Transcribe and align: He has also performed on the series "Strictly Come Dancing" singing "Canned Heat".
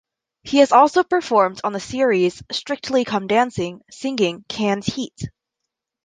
He 0.41 0.57
has 0.57 0.71
also 0.71 1.03
performed 1.03 1.61
on 1.63 1.73
the 1.73 1.79
series 1.79 2.41
"Strictly 2.51 3.05
Come 3.05 3.27
Dancing" 3.27 3.81
singing 3.91 4.43
"Canned 4.49 4.83
Heat". 4.83 5.29